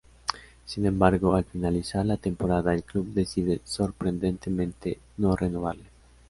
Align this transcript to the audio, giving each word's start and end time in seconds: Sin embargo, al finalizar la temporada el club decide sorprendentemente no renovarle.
Sin 0.65 0.87
embargo, 0.87 1.35
al 1.35 1.43
finalizar 1.43 2.03
la 2.07 2.17
temporada 2.17 2.73
el 2.73 2.81
club 2.83 3.13
decide 3.13 3.61
sorprendentemente 3.65 4.97
no 5.17 5.35
renovarle. 5.35 5.83